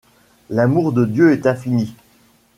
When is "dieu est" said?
1.05-1.45